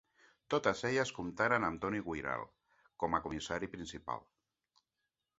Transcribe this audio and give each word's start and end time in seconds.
Totes 0.51 0.79
elles 0.87 1.09
comptaren 1.17 1.67
amb 1.67 1.81
Toni 1.83 1.99
Guiral 2.07 2.45
com 3.03 3.17
a 3.17 3.19
comissari 3.27 3.69
principal. 3.75 4.25